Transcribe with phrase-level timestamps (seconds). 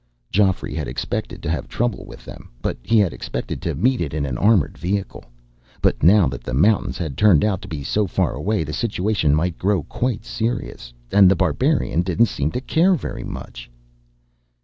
[0.31, 4.15] Geoffrey had expected to have trouble with them but he had expected to meet it
[4.15, 5.25] in an armored vehicle.
[5.79, 9.35] But now that the mountains had turned out to be so far away, the situation
[9.35, 10.91] might grow quite serious.
[11.11, 13.69] And The Barbarian didn't seem to care very much.